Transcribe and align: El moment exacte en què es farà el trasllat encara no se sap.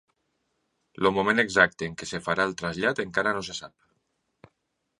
El 1.01 1.09
moment 1.17 1.41
exacte 1.43 1.85
en 1.89 1.93
què 1.99 2.07
es 2.09 2.15
farà 2.29 2.47
el 2.51 2.55
trasllat 2.63 3.05
encara 3.07 3.37
no 3.39 3.47
se 3.51 3.57
sap. 3.61 4.53